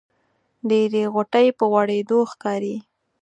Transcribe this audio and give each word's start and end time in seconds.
ډېرې 0.69 1.03
غوټۍ 1.13 1.47
په 1.57 1.63
غوړېدو 1.71 2.19
ښکاري. 2.31 2.75